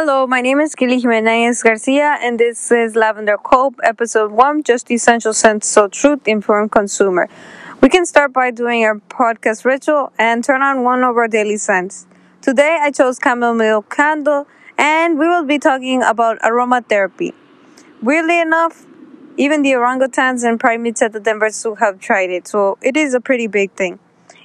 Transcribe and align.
Hello, 0.00 0.28
my 0.28 0.40
name 0.40 0.60
is 0.60 0.76
Kili 0.76 1.00
Jimenez 1.02 1.60
Garcia, 1.60 2.18
and 2.22 2.38
this 2.38 2.70
is 2.70 2.94
Lavender 2.94 3.36
Cope, 3.36 3.74
Episode 3.82 4.30
1 4.30 4.62
Just 4.62 4.88
Essential 4.92 5.32
Sense 5.32 5.76
of 5.76 5.90
Truth 5.90 6.28
Informed 6.28 6.70
Consumer. 6.70 7.28
We 7.80 7.88
can 7.88 8.06
start 8.06 8.32
by 8.32 8.52
doing 8.52 8.84
our 8.84 9.00
podcast 9.10 9.64
ritual 9.64 10.12
and 10.16 10.44
turn 10.44 10.62
on 10.62 10.84
one 10.84 11.02
of 11.02 11.16
our 11.16 11.26
daily 11.26 11.56
scents. 11.56 12.06
Today, 12.40 12.78
I 12.80 12.92
chose 12.92 13.18
chamomile 13.20 13.82
candle, 13.82 14.46
and 14.78 15.18
we 15.18 15.26
will 15.26 15.42
be 15.42 15.58
talking 15.58 16.04
about 16.04 16.38
aromatherapy. 16.42 17.34
Weirdly 18.00 18.40
enough, 18.40 18.86
even 19.36 19.62
the 19.62 19.72
orangutans 19.72 20.48
and 20.48 20.60
primates 20.60 21.02
at 21.02 21.12
the 21.12 21.18
Denver 21.18 21.50
Zoo 21.50 21.74
have 21.74 21.98
tried 21.98 22.30
it, 22.30 22.46
so 22.46 22.78
it 22.82 22.96
is 22.96 23.14
a 23.14 23.20
pretty 23.20 23.48
big 23.48 23.72
thing. 23.72 23.98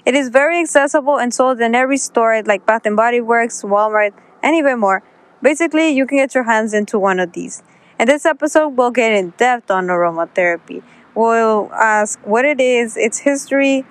It 0.03 0.15
is 0.15 0.29
very 0.29 0.59
accessible 0.59 1.19
and 1.19 1.31
sold 1.31 1.61
in 1.61 1.75
every 1.75 1.97
store 1.97 2.41
like 2.41 2.65
Bath 2.65 2.87
and 2.87 2.95
Body 2.95 3.21
Works, 3.21 3.61
Walmart, 3.61 4.13
and 4.41 4.55
even 4.55 4.79
more. 4.79 5.03
Basically, 5.43 5.89
you 5.89 6.07
can 6.07 6.19
get 6.19 6.33
your 6.33 6.45
hands 6.45 6.73
into 6.73 6.97
one 6.97 7.19
of 7.19 7.33
these. 7.33 7.63
In 7.99 8.07
this 8.07 8.25
episode, 8.25 8.69
we'll 8.69 8.91
get 8.91 9.11
in 9.11 9.31
depth 9.31 9.69
on 9.69 9.87
aromatherapy. 9.87 10.81
We'll 11.15 11.69
ask 11.73 12.17
what 12.25 12.45
it 12.45 12.61
is, 12.61 12.95
its 12.95 13.19
history, 13.19 13.83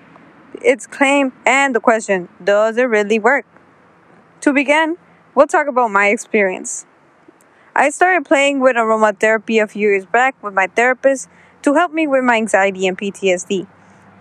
its 0.62 0.86
claim, 0.86 1.34
and 1.44 1.74
the 1.74 1.80
question 1.80 2.30
does 2.42 2.78
it 2.78 2.84
really 2.84 3.18
work? 3.18 3.44
To 4.40 4.54
begin, 4.54 4.96
we'll 5.34 5.46
talk 5.46 5.66
about 5.66 5.90
my 5.90 6.06
experience. 6.08 6.86
I 7.76 7.90
started 7.90 8.24
playing 8.24 8.60
with 8.60 8.76
aromatherapy 8.76 9.62
a 9.62 9.66
few 9.66 9.90
years 9.90 10.06
back 10.06 10.42
with 10.42 10.54
my 10.54 10.68
therapist 10.68 11.28
to 11.62 11.74
help 11.74 11.92
me 11.92 12.06
with 12.06 12.24
my 12.24 12.36
anxiety 12.36 12.86
and 12.86 12.96
PTSD. 12.96 13.66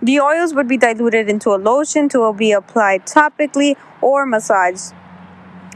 The 0.01 0.19
oils 0.19 0.53
would 0.53 0.67
be 0.67 0.77
diluted 0.77 1.29
into 1.29 1.51
a 1.51 1.55
lotion 1.55 2.09
to 2.09 2.33
be 2.33 2.51
applied 2.51 3.05
topically 3.05 3.77
or 4.01 4.25
massaged. 4.25 4.93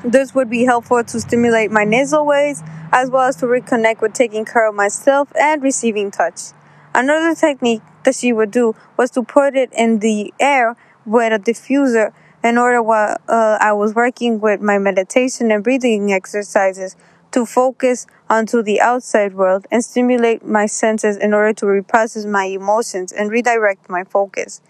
This 0.05 0.35
would 0.35 0.51
be 0.51 0.65
helpful 0.65 1.03
to 1.03 1.19
stimulate 1.19 1.71
my 1.71 1.83
nasal 1.83 2.27
ways 2.27 2.61
as 2.91 3.09
well 3.09 3.23
as 3.23 3.37
to 3.37 3.47
reconnect 3.47 4.01
with 4.01 4.13
taking 4.13 4.45
care 4.45 4.69
of 4.69 4.75
myself 4.75 5.31
and 5.35 5.63
receiving 5.63 6.11
touch. 6.11 6.51
Another 6.93 7.33
technique 7.33 7.81
that 8.03 8.13
she 8.13 8.31
would 8.31 8.51
do 8.51 8.75
was 8.97 9.09
to 9.11 9.23
put 9.23 9.55
it 9.55 9.73
in 9.73 9.99
the 9.99 10.31
air 10.39 10.75
with 11.07 11.33
a 11.33 11.39
diffuser 11.39 12.13
in 12.43 12.59
order 12.59 12.83
while 12.83 13.17
uh, 13.27 13.57
I 13.59 13.73
was 13.73 13.95
working 13.95 14.39
with 14.39 14.61
my 14.61 14.77
meditation 14.77 15.49
and 15.49 15.63
breathing 15.63 16.13
exercises 16.13 16.95
to 17.31 17.43
focus 17.43 18.05
onto 18.29 18.61
the 18.61 18.79
outside 18.81 19.33
world 19.33 19.65
and 19.71 19.83
stimulate 19.83 20.45
my 20.45 20.67
senses 20.67 21.17
in 21.17 21.33
order 21.33 21.51
to 21.53 21.65
reprocess 21.65 22.29
my 22.29 22.43
emotions 22.43 23.11
and 23.11 23.31
redirect 23.31 23.89
my 23.89 24.03
focus. 24.03 24.61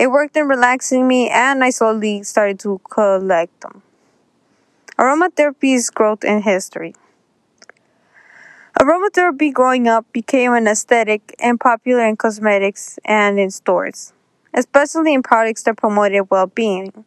It 0.00 0.08
worked 0.08 0.36
in 0.36 0.48
relaxing 0.48 1.06
me 1.06 1.30
and 1.30 1.62
I 1.62 1.70
slowly 1.70 2.24
started 2.24 2.58
to 2.60 2.80
collect 2.90 3.60
them. 3.60 3.84
Aromatherapy's 4.98 5.90
growth 5.90 6.22
in 6.22 6.42
history. 6.42 6.94
Aromatherapy 8.78 9.52
growing 9.52 9.88
up 9.88 10.06
became 10.12 10.52
an 10.52 10.68
aesthetic 10.68 11.34
and 11.40 11.58
popular 11.58 12.06
in 12.06 12.16
cosmetics 12.16 12.98
and 13.04 13.40
in 13.40 13.50
stores, 13.50 14.12
especially 14.52 15.12
in 15.14 15.22
products 15.22 15.64
that 15.64 15.76
promoted 15.76 16.30
well 16.30 16.46
being. 16.46 17.04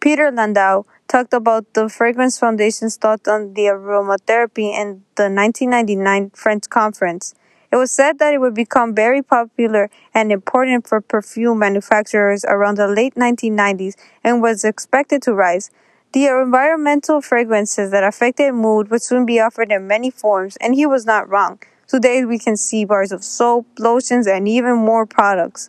Peter 0.00 0.32
Landau 0.32 0.84
talked 1.06 1.32
about 1.32 1.74
the 1.74 1.88
Fragrance 1.88 2.38
Foundation's 2.38 2.96
thought 2.96 3.26
on 3.28 3.54
the 3.54 3.62
aromatherapy 3.62 4.74
in 4.74 5.04
the 5.14 5.30
1999 5.30 6.30
French 6.30 6.68
conference. 6.68 7.34
It 7.70 7.76
was 7.76 7.90
said 7.90 8.18
that 8.18 8.34
it 8.34 8.40
would 8.40 8.54
become 8.54 8.94
very 8.94 9.22
popular 9.22 9.90
and 10.12 10.32
important 10.32 10.88
for 10.88 11.00
perfume 11.00 11.58
manufacturers 11.60 12.44
around 12.46 12.78
the 12.78 12.88
late 12.88 13.14
1990s 13.14 13.94
and 14.24 14.42
was 14.42 14.64
expected 14.64 15.22
to 15.22 15.34
rise. 15.34 15.70
The 16.12 16.24
environmental 16.24 17.20
fragrances 17.20 17.90
that 17.90 18.02
affected 18.02 18.52
mood 18.52 18.90
would 18.90 19.02
soon 19.02 19.26
be 19.26 19.38
offered 19.40 19.70
in 19.70 19.86
many 19.86 20.10
forms, 20.10 20.56
and 20.56 20.74
he 20.74 20.86
was 20.86 21.04
not 21.04 21.28
wrong. 21.28 21.58
Today 21.86 22.24
we 22.24 22.38
can 22.38 22.56
see 22.56 22.86
bars 22.86 23.12
of 23.12 23.22
soap, 23.22 23.66
lotions, 23.78 24.26
and 24.26 24.48
even 24.48 24.76
more 24.76 25.04
products. 25.04 25.68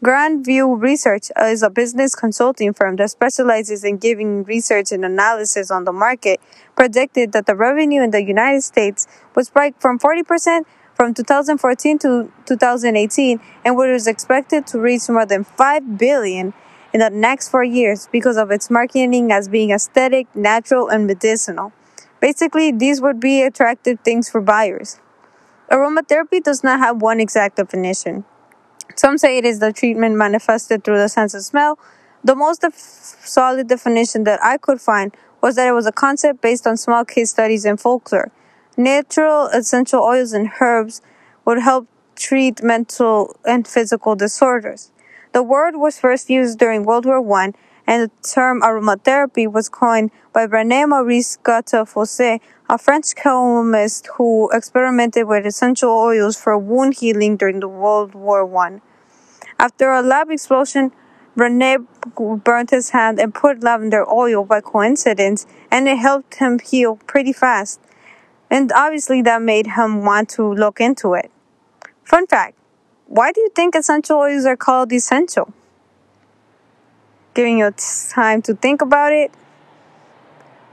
Grand 0.00 0.44
View 0.44 0.72
Research 0.76 1.32
is 1.36 1.64
a 1.64 1.70
business 1.70 2.14
consulting 2.14 2.72
firm 2.72 2.94
that 2.96 3.10
specializes 3.10 3.82
in 3.82 3.96
giving 3.96 4.44
research 4.44 4.92
and 4.92 5.04
analysis 5.04 5.68
on 5.68 5.84
the 5.84 5.92
market, 5.92 6.40
predicted 6.76 7.32
that 7.32 7.46
the 7.46 7.56
revenue 7.56 8.02
in 8.02 8.12
the 8.12 8.22
United 8.22 8.62
States 8.62 9.08
would 9.34 9.46
spike 9.46 9.80
from 9.80 9.98
40% 9.98 10.62
from 10.94 11.12
2014 11.12 11.98
to 11.98 12.30
2018 12.46 13.40
and 13.64 13.76
was 13.76 14.06
expected 14.06 14.64
to 14.68 14.78
reach 14.78 15.08
more 15.08 15.26
than 15.26 15.42
5 15.42 15.98
billion 15.98 16.54
in 16.92 17.00
the 17.00 17.10
next 17.10 17.48
four 17.48 17.64
years 17.64 18.08
because 18.12 18.36
of 18.36 18.50
its 18.50 18.70
marketing 18.70 19.32
as 19.32 19.48
being 19.48 19.70
aesthetic, 19.70 20.26
natural, 20.34 20.88
and 20.88 21.06
medicinal. 21.06 21.72
Basically, 22.20 22.70
these 22.70 23.00
would 23.00 23.18
be 23.18 23.42
attractive 23.42 24.00
things 24.00 24.28
for 24.28 24.40
buyers. 24.40 25.00
Aromatherapy 25.70 26.42
does 26.42 26.62
not 26.62 26.78
have 26.80 27.00
one 27.00 27.18
exact 27.18 27.56
definition. 27.56 28.24
Some 28.94 29.18
say 29.18 29.38
it 29.38 29.44
is 29.44 29.58
the 29.58 29.72
treatment 29.72 30.16
manifested 30.16 30.84
through 30.84 30.98
the 30.98 31.08
sense 31.08 31.34
of 31.34 31.42
smell. 31.42 31.78
The 32.22 32.36
most 32.36 32.60
def- 32.60 32.74
solid 32.74 33.68
definition 33.68 34.24
that 34.24 34.38
I 34.42 34.58
could 34.58 34.80
find 34.80 35.16
was 35.40 35.56
that 35.56 35.66
it 35.66 35.72
was 35.72 35.86
a 35.86 35.92
concept 35.92 36.40
based 36.40 36.66
on 36.66 36.76
small 36.76 37.04
case 37.04 37.30
studies 37.30 37.64
and 37.64 37.80
folklore. 37.80 38.30
Natural 38.76 39.46
essential 39.46 40.02
oils 40.02 40.32
and 40.32 40.50
herbs 40.60 41.02
would 41.44 41.58
help 41.58 41.88
treat 42.16 42.62
mental 42.62 43.36
and 43.44 43.66
physical 43.66 44.14
disorders. 44.14 44.90
The 45.32 45.42
word 45.42 45.76
was 45.76 45.98
first 45.98 46.28
used 46.28 46.58
during 46.58 46.84
World 46.84 47.06
War 47.06 47.24
I, 47.38 47.52
and 47.86 48.02
the 48.02 48.10
term 48.22 48.60
aromatherapy 48.60 49.50
was 49.50 49.70
coined 49.70 50.10
by 50.30 50.46
René 50.46 50.86
Maurice 50.86 51.38
Gattefossé, 51.42 52.40
a 52.68 52.76
French 52.76 53.14
chemist 53.14 54.08
who 54.18 54.50
experimented 54.52 55.26
with 55.26 55.46
essential 55.46 55.90
oils 55.90 56.36
for 56.36 56.58
wound 56.58 56.98
healing 56.98 57.38
during 57.38 57.60
the 57.60 57.68
World 57.68 58.14
War 58.14 58.44
I. 58.58 58.82
After 59.58 59.90
a 59.90 60.02
lab 60.02 60.30
explosion, 60.30 60.92
René 61.34 61.86
burned 62.44 62.68
his 62.68 62.90
hand 62.90 63.18
and 63.18 63.34
put 63.34 63.62
lavender 63.64 64.06
oil 64.06 64.44
by 64.44 64.60
coincidence, 64.60 65.46
and 65.70 65.88
it 65.88 65.96
helped 65.96 66.34
him 66.34 66.58
heal 66.58 66.96
pretty 67.06 67.32
fast. 67.32 67.80
And 68.50 68.70
obviously, 68.72 69.22
that 69.22 69.40
made 69.40 69.68
him 69.68 70.04
want 70.04 70.28
to 70.30 70.52
look 70.52 70.78
into 70.78 71.14
it. 71.14 71.30
Fun 72.04 72.26
fact 72.26 72.54
why 73.12 73.30
do 73.30 73.42
you 73.42 73.50
think 73.50 73.74
essential 73.74 74.16
oils 74.16 74.46
are 74.46 74.56
called 74.56 74.90
essential? 74.90 75.52
Giving 77.34 77.58
you 77.58 77.70
time 78.08 78.40
to 78.40 78.54
think 78.54 78.80
about 78.80 79.12
it. 79.12 79.30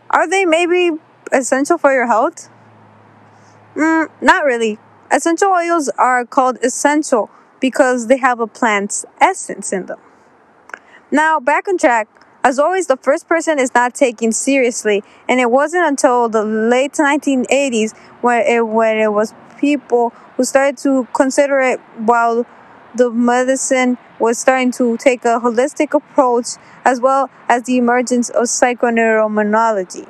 Are 0.09 0.25
they 0.25 0.45
maybe 0.45 0.91
essential 1.33 1.77
for 1.77 1.91
your 1.91 2.07
health? 2.07 2.49
Mm, 3.75 4.07
not 4.21 4.45
really. 4.45 4.79
Essential 5.11 5.49
oils 5.49 5.89
are 5.97 6.23
called 6.23 6.57
essential 6.63 7.29
because 7.59 8.07
they 8.07 8.17
have 8.19 8.39
a 8.39 8.47
plant's 8.47 9.03
essence 9.19 9.73
in 9.73 9.87
them. 9.87 9.99
Now, 11.11 11.41
back 11.41 11.67
on 11.67 11.77
track. 11.77 12.07
As 12.41 12.57
always, 12.57 12.87
the 12.87 12.95
first 12.95 13.27
person 13.27 13.59
is 13.59 13.73
not 13.75 13.93
taken 13.93 14.31
seriously, 14.31 15.03
and 15.27 15.41
it 15.41 15.51
wasn't 15.51 15.85
until 15.85 16.29
the 16.29 16.45
late 16.45 16.93
1980s 16.93 17.93
when 18.21 18.45
it, 18.47 18.65
when 18.65 18.97
it 18.97 19.11
was 19.11 19.33
people 19.59 20.11
who 20.37 20.43
started 20.43 20.77
to 20.77 21.07
consider 21.13 21.59
it 21.59 21.79
while 21.97 22.45
the 22.95 23.11
medicine 23.11 23.97
was 24.19 24.39
starting 24.39 24.71
to 24.71 24.97
take 24.97 25.23
a 25.25 25.39
holistic 25.39 25.93
approach 25.93 26.47
as 26.83 26.99
well 26.99 27.29
as 27.47 27.63
the 27.63 27.77
emergence 27.77 28.29
of 28.29 28.43
psychoneuroimmunology. 28.45 30.07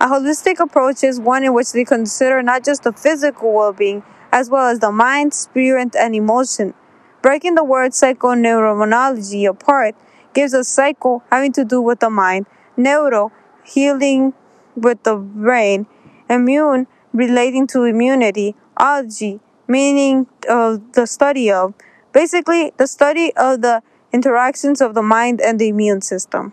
A 0.00 0.06
holistic 0.06 0.60
approach 0.60 1.04
is 1.04 1.20
one 1.20 1.44
in 1.44 1.54
which 1.54 1.72
they 1.72 1.84
consider 1.84 2.42
not 2.42 2.64
just 2.64 2.82
the 2.82 2.92
physical 2.92 3.52
well 3.52 3.72
being, 3.72 4.02
as 4.32 4.48
well 4.48 4.68
as 4.68 4.78
the 4.78 4.90
mind, 4.90 5.34
spirit, 5.34 5.94
and 5.96 6.14
emotion. 6.14 6.74
Breaking 7.22 7.54
the 7.54 7.64
word 7.64 7.92
psychoneuroimmunology 7.92 9.48
apart 9.48 9.94
gives 10.32 10.54
us 10.54 10.68
psycho 10.68 11.22
having 11.30 11.52
to 11.52 11.64
do 11.64 11.82
with 11.82 12.00
the 12.00 12.10
mind, 12.10 12.46
neuro 12.76 13.32
healing 13.64 14.32
with 14.74 15.02
the 15.02 15.16
brain, 15.16 15.86
immune 16.28 16.86
relating 17.12 17.66
to 17.66 17.84
immunity, 17.84 18.54
ology 18.76 19.40
meaning 19.70 20.26
of 20.48 20.92
the 20.94 21.06
study 21.06 21.50
of, 21.50 21.74
basically, 22.12 22.72
the 22.76 22.86
study 22.86 23.32
of 23.36 23.62
the 23.62 23.82
interactions 24.12 24.80
of 24.80 24.94
the 24.94 25.02
mind 25.02 25.40
and 25.40 25.60
the 25.60 25.68
immune 25.68 26.02
system. 26.02 26.52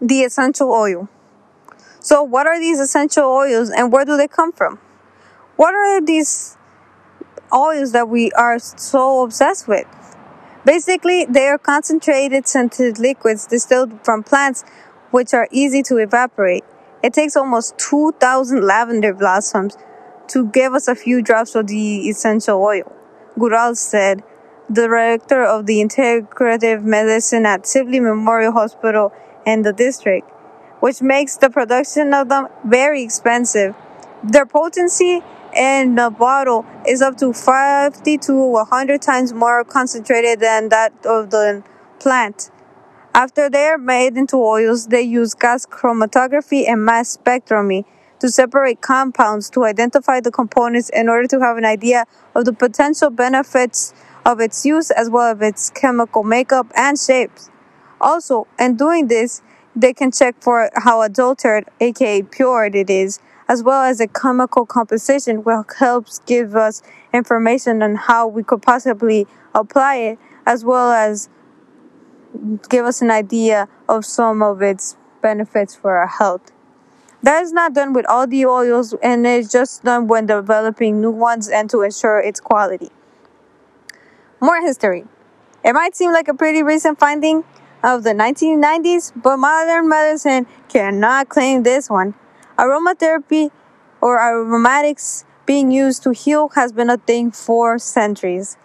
The 0.00 0.22
essential 0.22 0.72
oil. 0.72 1.08
So, 2.00 2.22
what 2.22 2.46
are 2.46 2.58
these 2.58 2.80
essential 2.80 3.24
oils 3.24 3.70
and 3.70 3.92
where 3.92 4.04
do 4.04 4.16
they 4.16 4.28
come 4.28 4.52
from? 4.52 4.78
What 5.56 5.74
are 5.74 6.00
these 6.00 6.56
oils 7.54 7.92
that 7.92 8.08
we 8.08 8.30
are 8.32 8.58
so 8.58 9.22
obsessed 9.22 9.68
with? 9.68 9.86
Basically, 10.64 11.26
they 11.26 11.46
are 11.46 11.58
concentrated 11.58 12.48
scented 12.48 12.98
liquids 12.98 13.46
distilled 13.46 14.02
from 14.02 14.22
plants 14.22 14.64
which 15.10 15.34
are 15.34 15.48
easy 15.50 15.82
to 15.84 15.98
evaporate. 15.98 16.64
It 17.02 17.12
takes 17.12 17.36
almost 17.36 17.76
2,000 17.78 18.64
lavender 18.64 19.12
blossoms 19.12 19.76
to 20.28 20.46
give 20.48 20.74
us 20.74 20.88
a 20.88 20.94
few 20.94 21.22
drops 21.22 21.54
of 21.54 21.66
the 21.66 22.08
essential 22.08 22.60
oil. 22.62 22.92
Gural 23.38 23.76
said, 23.76 24.22
the 24.68 24.86
director 24.86 25.44
of 25.44 25.66
the 25.66 25.80
integrative 25.80 26.82
medicine 26.82 27.44
at 27.44 27.66
Sibley 27.66 28.00
Memorial 28.00 28.52
Hospital 28.52 29.12
in 29.44 29.62
the 29.62 29.72
district. 29.72 30.30
which 30.84 31.00
makes 31.00 31.38
the 31.38 31.48
production 31.48 32.12
of 32.12 32.28
them 32.28 32.46
very 32.62 33.02
expensive. 33.02 33.74
Their 34.22 34.44
potency 34.44 35.22
in 35.56 35.94
the 35.94 36.10
bottle 36.10 36.66
is 36.86 37.00
up 37.00 37.16
to 37.20 37.32
50 37.32 38.18
to 38.18 38.34
100 38.34 39.00
times 39.00 39.32
more 39.32 39.64
concentrated 39.64 40.40
than 40.40 40.68
that 40.68 40.92
of 41.06 41.30
the 41.30 41.62
plant. 42.00 42.50
After 43.14 43.48
they 43.48 43.64
are 43.64 43.78
made 43.78 44.18
into 44.18 44.36
oils, 44.36 44.88
they 44.88 45.00
use 45.00 45.32
gas 45.32 45.64
chromatography 45.64 46.68
and 46.68 46.84
mass 46.84 47.16
spectrometry 47.16 47.86
to 48.24 48.30
separate 48.30 48.80
compounds 48.80 49.50
to 49.50 49.64
identify 49.64 50.18
the 50.18 50.30
components 50.30 50.88
in 50.94 51.10
order 51.10 51.28
to 51.28 51.40
have 51.40 51.58
an 51.58 51.64
idea 51.66 52.06
of 52.34 52.46
the 52.46 52.54
potential 52.54 53.10
benefits 53.10 53.92
of 54.24 54.40
its 54.40 54.64
use 54.64 54.90
as 54.90 55.10
well 55.10 55.36
as 55.36 55.42
its 55.42 55.68
chemical 55.68 56.24
makeup 56.24 56.66
and 56.74 56.98
shapes. 56.98 57.50
Also, 58.00 58.46
in 58.58 58.76
doing 58.76 59.08
this, 59.08 59.42
they 59.76 59.92
can 59.92 60.10
check 60.10 60.36
for 60.40 60.70
how 60.74 61.02
adulterated, 61.02 61.68
aka 61.80 62.22
pure, 62.22 62.64
it 62.64 62.88
is, 62.88 63.18
as 63.46 63.62
well 63.62 63.82
as 63.82 63.98
the 63.98 64.08
chemical 64.08 64.64
composition, 64.64 65.44
which 65.44 65.66
helps 65.78 66.20
give 66.20 66.56
us 66.56 66.80
information 67.12 67.82
on 67.82 67.94
how 67.94 68.26
we 68.26 68.42
could 68.42 68.62
possibly 68.62 69.26
apply 69.54 69.96
it, 69.96 70.18
as 70.46 70.64
well 70.64 70.92
as 70.92 71.28
give 72.70 72.86
us 72.86 73.02
an 73.02 73.10
idea 73.10 73.68
of 73.86 74.06
some 74.06 74.42
of 74.42 74.62
its 74.62 74.96
benefits 75.20 75.74
for 75.74 75.96
our 75.96 76.06
health. 76.06 76.53
That 77.24 77.42
is 77.42 77.54
not 77.54 77.72
done 77.72 77.94
with 77.94 78.04
all 78.06 78.26
the 78.26 78.44
oils, 78.44 78.92
and 79.02 79.26
it's 79.26 79.50
just 79.50 79.82
done 79.82 80.08
when 80.08 80.26
developing 80.26 81.00
new 81.00 81.10
ones 81.10 81.48
and 81.48 81.70
to 81.70 81.80
ensure 81.80 82.20
its 82.20 82.38
quality. 82.38 82.90
More 84.42 84.60
history. 84.60 85.06
It 85.64 85.72
might 85.72 85.96
seem 85.96 86.12
like 86.12 86.28
a 86.28 86.34
pretty 86.34 86.62
recent 86.62 87.00
finding 87.00 87.44
of 87.82 88.02
the 88.02 88.10
1990s, 88.10 89.12
but 89.16 89.38
modern 89.38 89.88
medicine 89.88 90.46
cannot 90.68 91.30
claim 91.30 91.62
this 91.62 91.88
one. 91.88 92.12
Aromatherapy 92.58 93.50
or 94.02 94.20
aromatics 94.20 95.24
being 95.46 95.70
used 95.70 96.02
to 96.02 96.10
heal 96.10 96.50
has 96.50 96.72
been 96.72 96.90
a 96.90 96.98
thing 96.98 97.30
for 97.30 97.78
centuries. 97.78 98.58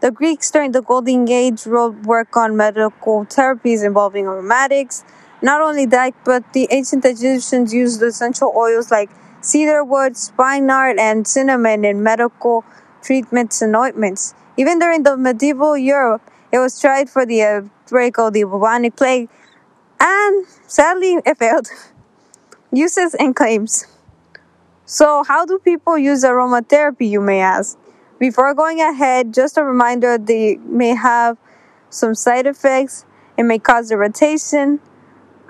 The 0.00 0.10
Greeks 0.10 0.50
during 0.50 0.72
the 0.72 0.80
Golden 0.80 1.28
Age 1.28 1.66
wrote 1.66 2.06
work 2.06 2.34
on 2.34 2.56
medical 2.56 3.26
therapies 3.26 3.84
involving 3.84 4.24
aromatics. 4.24 5.04
Not 5.42 5.60
only 5.60 5.86
that, 5.86 6.14
but 6.24 6.52
the 6.52 6.66
ancient 6.70 7.04
Egyptians 7.04 7.72
used 7.72 8.02
essential 8.02 8.52
oils 8.56 8.90
like 8.90 9.10
cedar 9.40 9.84
wood, 9.84 10.16
spikenard, 10.16 10.98
and 10.98 11.26
cinnamon 11.26 11.84
in 11.84 12.02
medical 12.02 12.64
treatments 13.02 13.62
and 13.62 13.76
ointments. 13.76 14.34
Even 14.56 14.78
during 14.78 15.02
the 15.02 15.16
medieval 15.16 15.76
Europe, 15.76 16.22
it 16.50 16.58
was 16.58 16.80
tried 16.80 17.10
for 17.10 17.26
the 17.26 17.42
uh, 17.42 17.62
outbreak 17.86 18.18
of 18.18 18.32
the 18.32 18.42
bubonic 18.42 18.96
plague, 18.96 19.28
and 20.00 20.46
sadly, 20.66 21.18
it 21.26 21.38
failed. 21.38 21.68
Uses 22.72 23.14
and 23.14 23.34
claims. 23.34 23.86
So, 24.84 25.24
how 25.24 25.44
do 25.44 25.58
people 25.58 25.98
use 25.98 26.24
aromatherapy, 26.24 27.08
you 27.08 27.20
may 27.20 27.40
ask? 27.40 27.78
Before 28.18 28.54
going 28.54 28.80
ahead, 28.80 29.34
just 29.34 29.56
a 29.56 29.64
reminder 29.64 30.18
they 30.18 30.56
may 30.56 30.94
have 30.94 31.38
some 31.90 32.14
side 32.14 32.46
effects. 32.46 33.04
It 33.36 33.44
may 33.44 33.58
cause 33.58 33.90
irritation, 33.90 34.80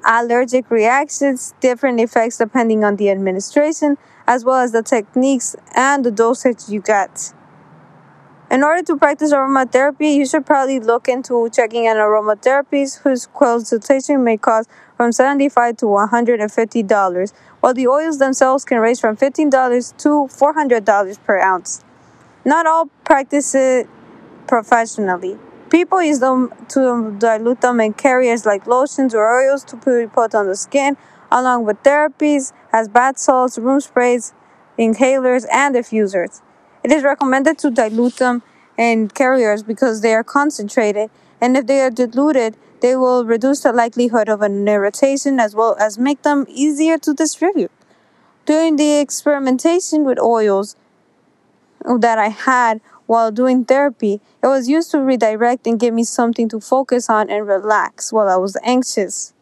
allergic 0.06 0.70
reactions, 0.70 1.54
different 1.60 2.00
effects 2.00 2.38
depending 2.38 2.84
on 2.84 2.96
the 2.96 3.10
administration, 3.10 3.98
as 4.26 4.44
well 4.44 4.56
as 4.56 4.72
the 4.72 4.82
techniques 4.82 5.56
and 5.74 6.04
the 6.04 6.10
dosage 6.10 6.68
you 6.68 6.80
get. 6.80 7.32
In 8.48 8.62
order 8.62 8.80
to 8.84 8.96
practice 8.96 9.32
aromatherapy, 9.32 10.14
you 10.14 10.24
should 10.24 10.46
probably 10.46 10.78
look 10.78 11.08
into 11.08 11.50
checking 11.50 11.88
an 11.88 11.96
aromatherapist 11.96 13.00
whose 13.00 13.26
consultation 13.26 14.22
may 14.22 14.36
cost 14.36 14.70
from 14.96 15.10
75 15.10 15.76
to 15.78 15.86
$150, 15.86 17.32
while 17.58 17.74
the 17.74 17.88
oils 17.88 18.18
themselves 18.18 18.64
can 18.64 18.78
range 18.78 19.00
from 19.00 19.16
$15 19.16 19.96
to 19.96 20.08
$400 20.08 21.24
per 21.24 21.40
ounce. 21.40 21.82
Not 22.44 22.66
all 22.66 22.86
practice 23.04 23.52
it 23.56 23.88
professionally. 24.46 25.36
People 25.76 26.02
use 26.02 26.20
them 26.20 26.50
to 26.69 27.14
dilute 27.19 27.61
them 27.61 27.81
in 27.81 27.93
carriers 27.93 28.46
like 28.46 28.67
lotions 28.67 29.14
or 29.14 29.28
oils 29.28 29.62
to 29.64 29.76
put 29.76 30.34
on 30.34 30.46
the 30.46 30.56
skin, 30.56 30.96
along 31.31 31.67
with 31.67 31.82
therapies 31.82 32.55
as 32.73 32.88
bath 32.88 33.19
salts, 33.19 33.58
room 33.58 33.78
sprays, 33.82 34.32
inhalers, 34.78 35.44
and 35.52 35.75
diffusers. 35.75 36.40
It 36.82 36.90
is 36.93 37.02
recommended 37.02 37.58
to 37.58 37.70
dilute 37.70 38.17
them 38.17 38.43
in 38.78 39.08
carriers 39.08 39.62
because 39.62 40.00
they 40.00 40.14
are 40.14 40.25
concentrated, 40.25 41.11
and 41.43 41.58
if 41.58 41.67
they 41.67 41.82
are 41.82 41.90
diluted, 41.90 42.56
they 42.81 42.96
will 42.96 43.26
reduce 43.26 43.61
the 43.61 43.70
likelihood 43.70 44.31
of 44.31 44.40
an 44.40 44.67
irritation 44.67 45.38
as 45.38 45.55
well 45.55 45.76
as 45.78 45.99
make 45.99 46.23
them 46.23 46.46
easier 46.49 46.96
to 46.96 47.12
distribute. 47.12 47.70
During 48.46 48.76
the 48.76 48.99
experimentation 48.99 50.06
with 50.06 50.19
oils 50.19 50.75
that 51.84 52.19
I 52.19 52.28
had 52.28 52.81
while 53.06 53.30
doing 53.30 53.64
therapy, 53.64 54.20
it 54.42 54.46
was 54.46 54.68
used 54.68 54.90
to 54.92 55.00
redirect 55.00 55.66
and 55.66 55.78
give 55.78 55.94
me 55.94 56.04
something 56.04 56.48
to 56.50 56.60
focus 56.60 57.08
on 57.08 57.30
and 57.30 57.46
relax 57.46 58.12
while 58.12 58.28
I 58.28 58.36
was 58.36 58.56
anxious. 58.62 59.32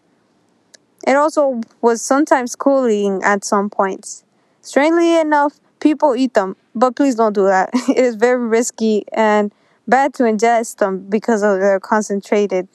It 1.07 1.17
also 1.17 1.61
was 1.81 2.01
sometimes 2.01 2.57
cooling 2.57 3.23
at 3.23 3.45
some 3.45 3.69
points. 3.69 4.25
Strangely 4.63 5.19
enough, 5.19 5.61
people 5.81 6.17
eat 6.17 6.35
them, 6.35 6.57
but 6.75 6.97
please 6.97 7.15
don't 7.15 7.35
do 7.35 7.47
that. 7.47 7.71
It 7.89 7.99
is 7.99 8.15
very 8.17 8.47
risky 8.47 9.05
and 9.13 9.53
bad 9.87 10.15
to 10.15 10.23
ingest 10.23 10.79
them 10.79 11.07
because 11.11 11.43
of 11.43 11.61
their 11.61 11.79
concentrated 11.79 12.69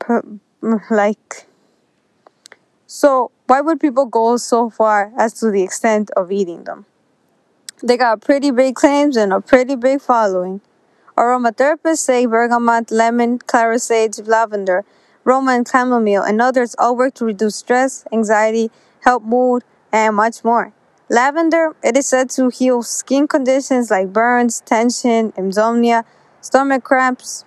mm, 0.00 0.90
like 0.90 1.46
so 2.86 3.30
why 3.46 3.60
would 3.60 3.80
people 3.80 4.06
go 4.06 4.36
so 4.36 4.70
far 4.70 5.12
as 5.18 5.34
to 5.40 5.50
the 5.50 5.62
extent 5.62 6.10
of 6.16 6.32
eating 6.32 6.64
them? 6.64 6.86
They 7.84 7.98
got 7.98 8.22
pretty 8.22 8.50
big 8.50 8.76
claims 8.76 9.14
and 9.14 9.30
a 9.30 9.42
pretty 9.42 9.76
big 9.76 10.00
following. 10.00 10.62
Aromatherapists 11.18 11.98
say 11.98 12.24
bergamot, 12.24 12.90
lemon, 12.90 13.38
clary 13.40 13.78
sage, 13.78 14.18
lavender, 14.20 14.86
Roman 15.22 15.66
chamomile, 15.66 16.22
and 16.22 16.40
others 16.40 16.74
all 16.78 16.96
work 16.96 17.12
to 17.16 17.26
reduce 17.26 17.56
stress, 17.56 18.06
anxiety, 18.10 18.70
help 19.00 19.22
mood, 19.22 19.64
and 19.92 20.16
much 20.16 20.42
more. 20.42 20.72
Lavender, 21.10 21.76
it 21.82 21.94
is 21.94 22.06
said 22.06 22.30
to 22.30 22.48
heal 22.48 22.82
skin 22.82 23.28
conditions 23.28 23.90
like 23.90 24.14
burns, 24.14 24.62
tension, 24.62 25.34
insomnia, 25.36 26.06
stomach 26.40 26.84
cramps. 26.84 27.44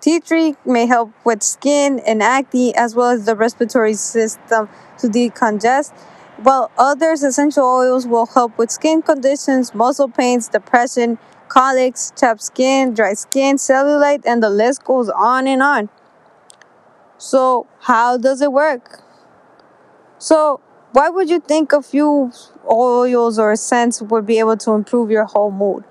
Tea 0.00 0.18
tree 0.18 0.56
may 0.64 0.86
help 0.86 1.12
with 1.24 1.44
skin 1.44 2.00
and 2.00 2.24
acne 2.24 2.74
as 2.74 2.96
well 2.96 3.10
as 3.10 3.24
the 3.24 3.36
respiratory 3.36 3.94
system 3.94 4.68
to 4.98 5.06
decongest 5.06 5.92
while 6.36 6.70
others 6.76 7.22
essential 7.22 7.64
oils 7.64 8.06
will 8.06 8.26
help 8.26 8.58
with 8.58 8.70
skin 8.70 9.02
conditions, 9.02 9.74
muscle 9.74 10.08
pains, 10.08 10.48
depression, 10.48 11.18
colics, 11.48 12.12
chapped 12.18 12.42
skin, 12.42 12.94
dry 12.94 13.14
skin, 13.14 13.56
cellulite, 13.56 14.22
and 14.26 14.42
the 14.42 14.50
list 14.50 14.84
goes 14.84 15.08
on 15.08 15.46
and 15.46 15.62
on. 15.62 15.88
So, 17.18 17.66
how 17.80 18.18
does 18.18 18.42
it 18.42 18.52
work? 18.52 19.02
So, 20.18 20.60
why 20.92 21.08
would 21.08 21.30
you 21.30 21.40
think 21.40 21.72
a 21.72 21.82
few 21.82 22.32
oils 22.70 23.38
or 23.38 23.54
scents 23.56 24.02
would 24.02 24.26
be 24.26 24.38
able 24.38 24.56
to 24.58 24.72
improve 24.72 25.10
your 25.10 25.24
whole 25.24 25.50
mood? 25.50 25.84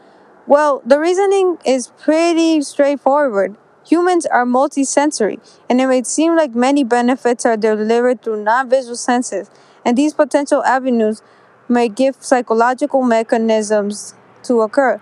Well, 0.47 0.81
the 0.85 0.99
reasoning 0.99 1.57
is 1.65 1.87
pretty 1.87 2.61
straightforward. 2.61 3.55
Humans 3.87 4.25
are 4.27 4.45
multisensory, 4.45 5.39
and 5.69 5.79
it 5.79 5.87
may 5.87 6.03
seem 6.03 6.35
like 6.35 6.53
many 6.53 6.83
benefits 6.83 7.45
are 7.45 7.57
delivered 7.57 8.21
through 8.21 8.43
non 8.43 8.69
visual 8.69 8.95
senses 8.95 9.49
and 9.85 9.97
these 9.97 10.13
potential 10.13 10.63
avenues 10.63 11.21
may 11.69 11.87
give 11.87 12.15
psychological 12.19 13.03
mechanisms 13.03 14.15
to 14.43 14.61
occur. 14.61 14.99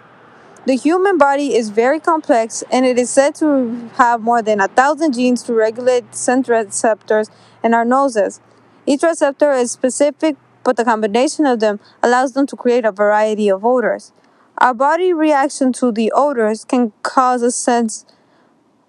The 0.65 0.75
human 0.75 1.17
body 1.17 1.55
is 1.55 1.69
very 1.69 1.99
complex 1.99 2.63
and 2.71 2.85
it 2.85 2.97
is 2.97 3.09
said 3.09 3.35
to 3.35 3.89
have 3.95 4.21
more 4.21 4.41
than 4.41 4.61
a 4.61 4.69
thousand 4.69 5.13
genes 5.13 5.43
to 5.43 5.53
regulate 5.53 6.15
scent 6.15 6.47
receptors 6.47 7.29
in 7.63 7.73
our 7.73 7.83
noses. 7.83 8.39
Each 8.85 9.03
receptor 9.03 9.51
is 9.51 9.71
specific, 9.71 10.37
but 10.63 10.77
the 10.77 10.85
combination 10.85 11.45
of 11.45 11.59
them 11.59 11.79
allows 12.01 12.31
them 12.31 12.47
to 12.47 12.55
create 12.55 12.85
a 12.85 12.91
variety 12.91 13.49
of 13.49 13.65
odors. 13.65 14.13
Our 14.57 14.73
body 14.73 15.11
reaction 15.11 15.73
to 15.73 15.91
the 15.91 16.11
odors 16.15 16.63
can 16.63 16.93
cause 17.01 17.41
a 17.41 17.51
sense 17.51 18.05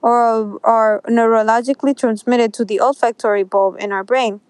or 0.00 0.60
are 0.62 1.00
neurologically 1.08 1.96
transmitted 1.96 2.52
to 2.54 2.64
the 2.64 2.78
olfactory 2.78 3.42
bulb 3.42 3.76
in 3.80 3.90
our 3.90 4.04
brain. 4.04 4.40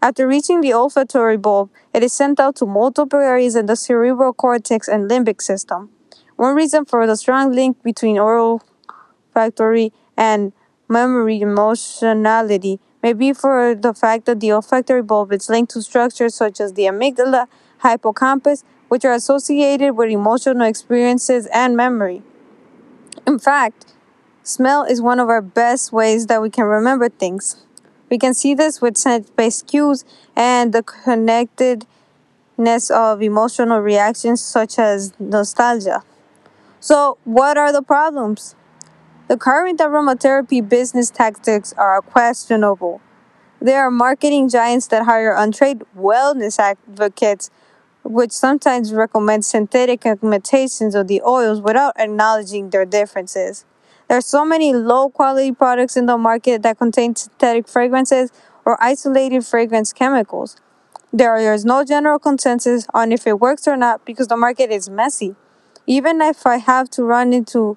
After 0.00 0.28
reaching 0.28 0.60
the 0.60 0.72
olfactory 0.72 1.36
bulb, 1.36 1.70
it 1.92 2.02
is 2.04 2.12
sent 2.12 2.38
out 2.38 2.56
to 2.56 2.66
multiple 2.66 3.18
areas 3.18 3.56
in 3.56 3.66
the 3.66 3.74
cerebral 3.76 4.32
cortex 4.32 4.86
and 4.88 5.10
limbic 5.10 5.42
system. 5.42 5.90
One 6.36 6.54
reason 6.54 6.84
for 6.84 7.04
the 7.06 7.16
strong 7.16 7.52
link 7.52 7.82
between 7.82 8.16
olfactory 8.16 9.92
and 10.16 10.52
memory 10.88 11.40
emotionality 11.40 12.78
may 13.02 13.12
be 13.12 13.32
for 13.32 13.74
the 13.74 13.92
fact 13.92 14.26
that 14.26 14.38
the 14.38 14.52
olfactory 14.52 15.02
bulb 15.02 15.32
is 15.32 15.48
linked 15.48 15.72
to 15.72 15.82
structures 15.82 16.34
such 16.34 16.60
as 16.60 16.74
the 16.74 16.84
amygdala, 16.84 17.46
hippocampus, 17.82 18.62
which 18.88 19.04
are 19.04 19.12
associated 19.12 19.96
with 19.96 20.10
emotional 20.10 20.66
experiences 20.66 21.46
and 21.52 21.76
memory. 21.76 22.22
In 23.26 23.38
fact, 23.38 23.94
smell 24.44 24.84
is 24.84 25.02
one 25.02 25.18
of 25.18 25.28
our 25.28 25.42
best 25.42 25.92
ways 25.92 26.26
that 26.26 26.40
we 26.40 26.50
can 26.50 26.64
remember 26.64 27.08
things. 27.08 27.64
We 28.10 28.18
can 28.18 28.34
see 28.34 28.54
this 28.54 28.80
with 28.80 28.96
scent 28.96 29.34
based 29.36 29.66
cues 29.66 30.04
and 30.34 30.72
the 30.72 30.82
connectedness 30.82 31.86
of 32.90 33.22
emotional 33.22 33.80
reactions 33.80 34.40
such 34.40 34.78
as 34.78 35.12
nostalgia. 35.18 36.02
So, 36.80 37.18
what 37.24 37.58
are 37.58 37.72
the 37.72 37.82
problems? 37.82 38.54
The 39.28 39.36
current 39.36 39.80
aromatherapy 39.80 40.66
business 40.66 41.10
tactics 41.10 41.74
are 41.76 42.00
questionable. 42.00 43.02
There 43.60 43.80
are 43.80 43.90
marketing 43.90 44.48
giants 44.48 44.86
that 44.86 45.04
hire 45.04 45.34
untrained 45.36 45.84
wellness 45.96 46.58
advocates, 46.58 47.50
which 48.04 48.30
sometimes 48.30 48.94
recommend 48.94 49.44
synthetic 49.44 50.06
imitations 50.06 50.94
of 50.94 51.08
the 51.08 51.20
oils 51.22 51.60
without 51.60 51.98
acknowledging 51.98 52.70
their 52.70 52.86
differences. 52.86 53.66
There 54.08 54.16
are 54.16 54.22
so 54.22 54.44
many 54.44 54.72
low 54.72 55.10
quality 55.10 55.52
products 55.52 55.96
in 55.96 56.06
the 56.06 56.16
market 56.16 56.62
that 56.62 56.78
contain 56.78 57.14
synthetic 57.14 57.68
fragrances 57.68 58.32
or 58.64 58.82
isolated 58.82 59.44
fragrance 59.44 59.92
chemicals. 59.92 60.56
There 61.12 61.36
is 61.52 61.64
no 61.64 61.84
general 61.84 62.18
consensus 62.18 62.86
on 62.94 63.12
if 63.12 63.26
it 63.26 63.38
works 63.38 63.68
or 63.68 63.76
not 63.76 64.04
because 64.06 64.28
the 64.28 64.36
market 64.36 64.70
is 64.70 64.88
messy. 64.88 65.36
Even 65.86 66.22
if 66.22 66.46
I 66.46 66.56
have 66.56 66.88
to 66.90 67.04
run 67.04 67.32
into 67.34 67.76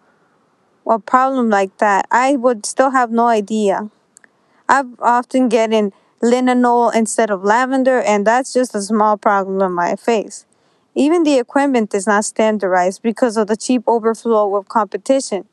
a 0.88 1.00
problem 1.00 1.50
like 1.50 1.78
that, 1.80 2.08
I 2.12 2.38
would 2.38 2.66
still 2.66 2.92
have 2.92 3.12
no 3.12 3.28
idea. 3.28 3.90
I've 4.70 5.00
often 5.02 5.50
getting 5.50 5.94
linalool 6.24 6.94
instead 6.96 7.30
of 7.30 7.44
lavender, 7.44 8.02
and 8.02 8.26
that's 8.26 8.54
just 8.54 8.76
a 8.76 8.82
small 8.82 9.18
problem 9.18 9.62
on 9.62 9.74
my 9.74 9.96
face. 9.96 10.46
Even 10.96 11.24
the 11.24 11.40
equipment 11.40 11.94
is 11.94 12.08
not 12.08 12.26
standardized 12.26 13.02
because 13.02 13.38
of 13.38 13.48
the 13.48 13.58
cheap 13.58 13.84
overflow 13.88 14.56
of 14.56 14.70
competition. 14.70 15.46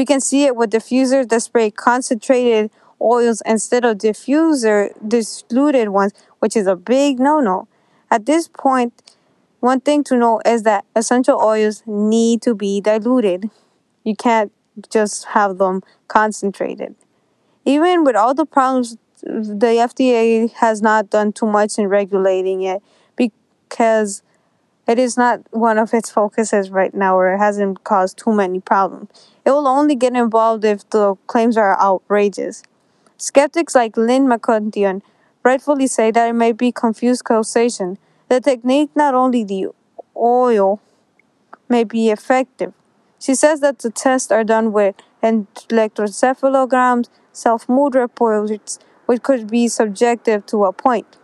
We 0.00 0.06
can 0.06 0.22
see 0.22 0.44
it 0.46 0.56
with 0.56 0.70
diffusers 0.70 1.28
that 1.28 1.42
spray 1.42 1.70
concentrated 1.70 2.70
oils 3.02 3.42
instead 3.44 3.84
of 3.84 3.98
diffuser 3.98 4.94
diluted 5.06 5.90
ones, 5.90 6.14
which 6.38 6.56
is 6.56 6.66
a 6.66 6.74
big 6.74 7.20
no-no. 7.20 7.68
At 8.10 8.24
this 8.24 8.48
point, 8.48 8.94
one 9.58 9.80
thing 9.80 10.02
to 10.04 10.16
know 10.16 10.40
is 10.46 10.62
that 10.62 10.86
essential 10.96 11.38
oils 11.38 11.82
need 11.84 12.40
to 12.40 12.54
be 12.54 12.80
diluted. 12.80 13.50
You 14.02 14.16
can't 14.16 14.50
just 14.88 15.26
have 15.36 15.58
them 15.58 15.82
concentrated. 16.08 16.94
Even 17.66 18.02
with 18.02 18.16
all 18.16 18.32
the 18.32 18.46
problems, 18.46 18.96
the 19.20 19.86
FDA 19.86 20.50
has 20.50 20.80
not 20.80 21.10
done 21.10 21.30
too 21.30 21.44
much 21.44 21.78
in 21.78 21.88
regulating 21.88 22.62
it 22.62 22.82
because 23.16 24.22
it 24.90 24.98
is 24.98 25.16
not 25.16 25.40
one 25.52 25.78
of 25.78 25.94
its 25.94 26.10
focuses 26.10 26.68
right 26.68 26.92
now 26.92 27.16
or 27.16 27.32
it 27.32 27.38
hasn't 27.38 27.84
caused 27.84 28.18
too 28.18 28.32
many 28.34 28.58
problems. 28.58 29.08
It 29.44 29.50
will 29.50 29.68
only 29.68 29.94
get 29.94 30.16
involved 30.16 30.64
if 30.64 30.90
the 30.90 31.14
claims 31.28 31.56
are 31.56 31.80
outrageous. 31.80 32.64
Skeptics 33.16 33.76
like 33.76 33.96
Lynn 33.96 34.26
McCutcheon 34.26 35.02
rightfully 35.44 35.86
say 35.86 36.10
that 36.10 36.30
it 36.30 36.32
may 36.32 36.50
be 36.50 36.72
confused 36.72 37.22
causation. 37.22 37.98
The 38.28 38.40
technique, 38.40 38.90
not 38.96 39.14
only 39.14 39.44
the 39.44 39.68
oil, 40.16 40.80
may 41.68 41.84
be 41.84 42.10
effective. 42.10 42.72
She 43.20 43.36
says 43.36 43.60
that 43.60 43.78
the 43.78 43.90
tests 43.90 44.32
are 44.32 44.42
done 44.42 44.72
with 44.72 44.96
electroencephalograms, 45.22 47.08
self 47.32 47.68
mood 47.68 47.94
reports, 47.94 48.80
which 49.06 49.22
could 49.22 49.48
be 49.48 49.68
subjective 49.68 50.46
to 50.46 50.64
a 50.64 50.72
point. 50.72 51.16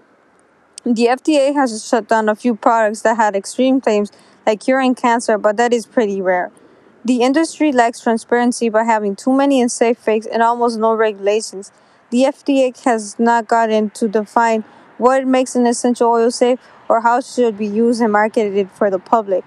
The 0.86 1.06
FDA 1.06 1.52
has 1.52 1.84
shut 1.84 2.06
down 2.06 2.28
a 2.28 2.36
few 2.36 2.54
products 2.54 3.02
that 3.02 3.16
had 3.16 3.34
extreme 3.34 3.80
claims, 3.80 4.12
like 4.46 4.60
curing 4.60 4.94
cancer, 4.94 5.36
but 5.36 5.56
that 5.56 5.72
is 5.72 5.84
pretty 5.84 6.22
rare. 6.22 6.52
The 7.04 7.22
industry 7.22 7.72
lacks 7.72 7.98
transparency 7.98 8.68
by 8.68 8.84
having 8.84 9.16
too 9.16 9.32
many 9.32 9.60
unsafe 9.60 9.98
fakes 9.98 10.26
and 10.26 10.44
almost 10.44 10.78
no 10.78 10.94
regulations. 10.94 11.72
The 12.10 12.22
FDA 12.22 12.84
has 12.84 13.18
not 13.18 13.48
gotten 13.48 13.90
to 13.90 14.06
define 14.06 14.62
what 14.96 15.26
makes 15.26 15.56
an 15.56 15.66
essential 15.66 16.08
oil 16.08 16.30
safe 16.30 16.60
or 16.88 17.00
how 17.00 17.18
it 17.18 17.24
should 17.24 17.58
be 17.58 17.66
used 17.66 18.00
and 18.00 18.12
marketed 18.12 18.70
for 18.70 18.88
the 18.88 19.00
public. 19.00 19.44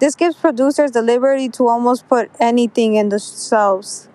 This 0.00 0.16
gives 0.16 0.34
producers 0.34 0.90
the 0.90 1.02
liberty 1.02 1.48
to 1.50 1.68
almost 1.68 2.08
put 2.08 2.28
anything 2.40 2.96
in 2.96 3.08
the 3.08 3.20
shelves. 3.20 4.08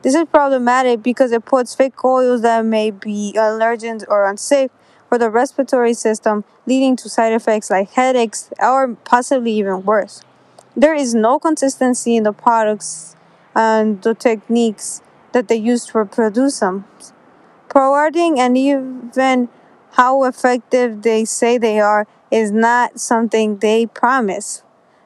This 0.00 0.14
is 0.14 0.24
problematic 0.32 1.02
because 1.02 1.30
it 1.30 1.44
puts 1.44 1.74
fake 1.74 2.02
oils 2.02 2.40
that 2.40 2.64
may 2.64 2.90
be 2.90 3.34
allergens 3.36 4.02
or 4.08 4.24
unsafe 4.24 4.70
for 5.08 5.18
the 5.18 5.30
respiratory 5.30 5.94
system, 5.94 6.44
leading 6.66 6.96
to 6.96 7.08
side 7.08 7.32
effects 7.32 7.70
like 7.70 7.90
headaches 7.90 8.50
or 8.60 8.94
possibly 9.04 9.52
even 9.52 9.84
worse. 9.84 10.22
There 10.76 10.94
is 10.94 11.14
no 11.14 11.38
consistency 11.38 12.16
in 12.16 12.24
the 12.24 12.32
products 12.32 13.16
and 13.54 14.02
the 14.02 14.14
techniques 14.14 15.00
that 15.32 15.48
they 15.48 15.56
use 15.56 15.86
to 15.86 16.04
produce 16.04 16.60
them. 16.60 16.84
Providing 17.68 18.38
and 18.38 18.56
even 18.56 19.48
how 19.92 20.24
effective 20.24 21.02
they 21.02 21.24
say 21.24 21.56
they 21.56 21.80
are 21.80 22.06
is 22.30 22.50
not 22.50 23.00
something 23.00 23.58
they 23.58 23.86
promise. 23.86 24.62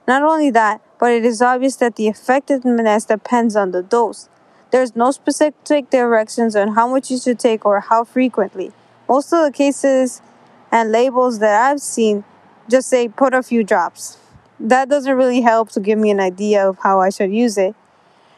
Not 0.08 0.22
only 0.22 0.50
that, 0.50 0.80
but 0.98 1.12
it 1.12 1.24
is 1.24 1.40
obvious 1.40 1.76
that 1.76 1.96
the 1.96 2.08
effectiveness 2.08 3.04
depends 3.04 3.54
on 3.54 3.70
the 3.70 3.82
dose. 3.82 4.28
There's 4.70 4.94
no 4.94 5.10
specific 5.10 5.90
directions 5.90 6.54
on 6.56 6.74
how 6.74 6.88
much 6.88 7.10
you 7.10 7.18
should 7.18 7.38
take 7.38 7.64
or 7.64 7.80
how 7.80 8.04
frequently. 8.04 8.72
Most 9.10 9.32
of 9.32 9.44
the 9.44 9.50
cases 9.50 10.22
and 10.70 10.92
labels 10.92 11.40
that 11.40 11.68
I've 11.68 11.80
seen 11.80 12.22
just 12.70 12.88
say 12.88 13.08
put 13.08 13.34
a 13.34 13.42
few 13.42 13.64
drops. 13.64 14.18
That 14.60 14.88
doesn't 14.88 15.16
really 15.16 15.40
help 15.40 15.70
to 15.72 15.80
give 15.80 15.98
me 15.98 16.10
an 16.12 16.20
idea 16.20 16.68
of 16.68 16.78
how 16.84 17.00
I 17.00 17.10
should 17.10 17.34
use 17.34 17.58
it. 17.58 17.74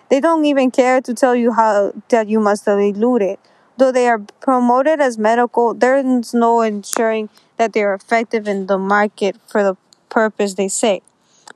They 0.08 0.18
don't 0.18 0.46
even 0.46 0.70
care 0.70 1.02
to 1.02 1.12
tell 1.12 1.36
you 1.36 1.52
how 1.52 1.92
that 2.08 2.26
you 2.26 2.40
must 2.40 2.64
dilute 2.64 3.20
it. 3.20 3.38
Though 3.76 3.92
they 3.92 4.08
are 4.08 4.20
promoted 4.40 4.98
as 4.98 5.18
medical, 5.18 5.74
there's 5.74 6.32
no 6.32 6.62
ensuring 6.62 7.28
that 7.58 7.74
they 7.74 7.82
are 7.82 7.92
effective 7.92 8.48
in 8.48 8.66
the 8.66 8.78
market 8.78 9.36
for 9.46 9.62
the 9.62 9.76
purpose 10.08 10.54
they 10.54 10.68
say. 10.68 11.02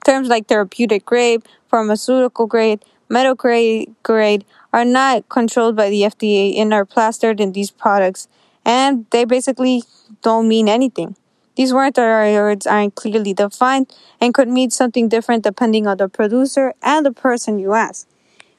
Terms 0.05 0.29
like 0.29 0.47
therapeutic 0.47 1.07
grade, 1.07 1.43
pharmaceutical 1.71 2.47
grade, 2.47 2.85
medical 3.09 3.87
grade 4.03 4.45
are 4.75 4.85
not 4.85 5.27
controlled 5.31 5.75
by 5.75 5.89
the 5.89 6.03
FDA 6.03 6.59
and 6.59 6.75
are 6.75 6.85
plastered 6.85 7.41
in 7.41 7.53
these 7.53 7.71
products 7.71 8.29
and 8.67 9.07
they 9.13 9.25
basically 9.25 9.85
don't 10.23 10.49
mean 10.49 10.69
anything. 10.69 11.17
These 11.57 11.73
words 11.73 11.99
aren't 11.99 12.95
clearly 12.97 13.33
defined 13.33 13.95
and 14.21 14.35
could 14.35 14.49
mean 14.49 14.71
something 14.71 15.09
different 15.09 15.45
depending 15.45 15.87
on 15.87 15.97
the 15.97 16.09
producer 16.09 16.75
and 16.83 17.07
the 17.07 17.13
person 17.13 17.59
you 17.59 17.73
ask. 17.73 18.07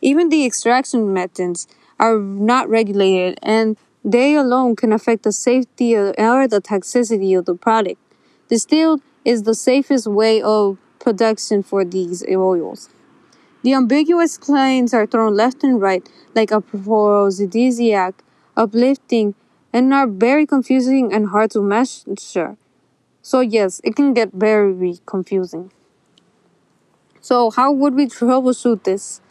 Even 0.02 0.30
the 0.30 0.46
extraction 0.46 1.14
methods 1.14 1.68
are 2.00 2.18
not 2.18 2.70
regulated 2.70 3.38
and 3.44 3.78
they 4.04 4.36
alone 4.36 4.76
can 4.76 4.94
affect 4.94 5.24
the 5.24 5.32
safety 5.32 5.96
or 5.96 6.14
the 6.48 6.62
toxicity 6.62 7.38
of 7.38 7.46
the 7.46 7.56
product. 7.56 8.00
Distilled 8.48 9.02
is 9.26 9.44
the 9.44 9.54
safest 9.54 10.08
way 10.08 10.42
of 10.42 10.78
production 11.00 11.62
for 11.62 11.84
these 11.84 12.24
oils. 12.28 12.90
The 13.64 13.74
ambiguous 13.74 14.38
claims 14.38 14.94
are 14.94 15.06
thrown 15.06 15.36
left 15.36 15.64
and 15.64 15.82
right 15.82 16.08
like 16.34 16.52
a 16.52 16.58
aphrodisiac, 16.58 18.24
uplifting, 18.56 19.36
and 19.77 19.93
are 19.93 20.07
very 20.07 20.48
confusing 20.48 21.13
and 21.13 21.27
hard 21.29 21.51
to 21.51 21.62
measure. 21.62 22.57
So, 23.22 23.41
yes, 23.41 23.79
it 23.84 23.96
can 23.96 24.13
get 24.13 24.31
very 24.34 24.98
confusing. 25.05 25.72
So, 27.22 27.51
how 27.51 27.72
would 27.72 27.93
we 27.93 28.07
troubleshoot 28.07 28.84
this? 28.86 29.22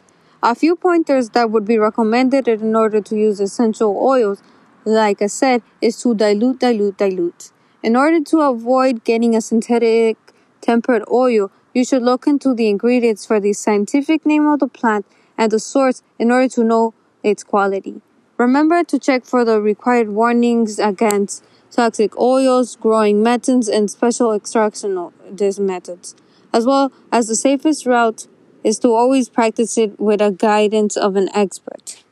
A 0.41 0.55
few 0.55 0.77
pointers 0.77 1.31
that 1.31 1.51
would 1.51 1.65
be 1.65 1.77
recommended 1.77 2.47
in 2.47 2.75
order 2.77 3.01
to 3.01 3.17
use 3.17 3.41
essential 3.41 3.97
oils, 3.97 4.41
like 4.85 5.21
I 5.21 5.27
said, 5.27 5.63
is 5.81 6.01
to 6.03 6.15
dilute, 6.15 6.59
dilute, 6.59 6.97
dilute. 6.97 7.51
In 7.83 7.97
order 7.97 8.21
to 8.23 8.39
avoid 8.39 9.03
getting 9.03 9.35
a 9.35 9.41
synthetic 9.41 10.15
tempered 10.61 11.03
oil, 11.11 11.51
you 11.73 11.83
should 11.83 12.03
look 12.03 12.25
into 12.25 12.53
the 12.53 12.69
ingredients 12.69 13.25
for 13.25 13.41
the 13.41 13.51
scientific 13.51 14.25
name 14.25 14.47
of 14.47 14.59
the 14.59 14.67
plant 14.67 15.05
and 15.37 15.51
the 15.51 15.59
source 15.59 16.03
in 16.17 16.31
order 16.31 16.47
to 16.47 16.63
know 16.63 16.93
its 17.21 17.43
quality. 17.43 18.01
Remember 18.37 18.83
to 18.83 18.99
check 18.99 19.25
for 19.25 19.43
the 19.43 19.59
required 19.59 20.09
warnings 20.09 20.77
against 20.77 21.43
toxic 21.71 22.15
oils, 22.19 22.75
growing 22.75 23.23
methods, 23.23 23.67
and 23.67 23.89
special 23.89 24.31
extraction 24.31 25.11
methods, 25.59 26.15
as 26.53 26.63
well 26.63 26.91
as 27.11 27.27
the 27.27 27.35
safest 27.35 27.87
route 27.87 28.27
is 28.63 28.77
to 28.79 28.93
always 28.93 29.27
practice 29.27 29.75
it 29.75 29.99
with 29.99 30.21
a 30.21 30.31
guidance 30.31 30.95
of 30.95 31.15
an 31.15 31.29
expert. 31.33 32.03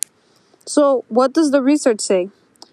So, 0.65 1.05
what 1.09 1.31
does 1.31 1.51
the 1.51 1.61
research 1.61 2.01
say? 2.01 2.29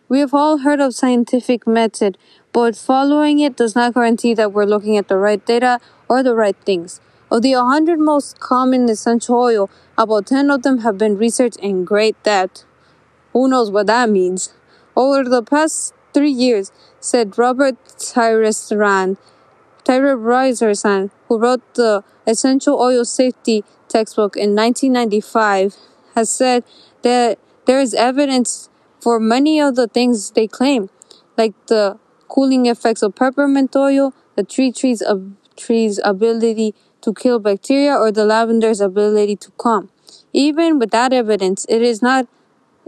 We 0.08 0.20
have 0.20 0.32
all 0.32 0.58
heard 0.58 0.80
of 0.80 0.94
scientific 0.94 1.66
method, 1.66 2.16
but 2.54 2.74
following 2.74 3.38
it 3.38 3.56
does 3.56 3.74
not 3.74 3.92
guarantee 3.92 4.32
that 4.32 4.52
we're 4.52 4.64
looking 4.64 4.96
at 4.96 5.08
the 5.08 5.18
right 5.18 5.44
data 5.44 5.78
or 6.08 6.22
the 6.22 6.34
right 6.34 6.56
things. 6.64 7.00
Of 7.30 7.42
the 7.42 7.54
100 7.54 7.98
most 7.98 8.40
common 8.40 8.88
essential 8.88 9.36
oil, 9.36 9.70
about 9.98 10.26
10 10.26 10.50
of 10.50 10.62
them 10.62 10.78
have 10.78 10.96
been 10.96 11.18
researched 11.18 11.58
in 11.58 11.84
great 11.84 12.16
depth. 12.22 12.64
Who 13.32 13.48
knows 13.48 13.70
what 13.70 13.86
that 13.86 14.10
means? 14.10 14.52
Over 14.94 15.28
the 15.28 15.42
past 15.42 15.94
three 16.12 16.30
years, 16.30 16.70
said 17.00 17.36
Robert 17.38 17.76
Tisserand, 17.96 19.16
Tisserand, 19.84 21.10
who 21.28 21.38
wrote 21.38 21.74
the 21.74 22.04
Essential 22.26 22.80
Oil 22.80 23.04
Safety 23.04 23.64
textbook 23.88 24.36
in 24.36 24.54
1995, 24.54 25.76
has 26.14 26.30
said 26.30 26.64
that 27.02 27.38
there 27.66 27.80
is 27.80 27.94
evidence 27.94 28.68
for 29.00 29.18
many 29.18 29.60
of 29.60 29.74
the 29.74 29.88
things 29.88 30.30
they 30.30 30.46
claim, 30.46 30.90
like 31.36 31.54
the 31.66 31.98
cooling 32.28 32.66
effects 32.66 33.02
of 33.02 33.14
peppermint 33.14 33.74
oil, 33.74 34.14
the 34.36 34.44
tree 34.44 34.70
tree's, 34.70 35.02
uh, 35.02 35.16
tree's 35.56 36.00
ability 36.04 36.74
to 37.00 37.12
kill 37.12 37.38
bacteria, 37.38 37.96
or 37.96 38.12
the 38.12 38.24
lavender's 38.24 38.80
ability 38.80 39.36
to 39.36 39.50
calm. 39.52 39.90
Even 40.32 40.78
without 40.78 41.12
evidence, 41.12 41.66
it 41.68 41.82
is 41.82 42.00
not 42.00 42.28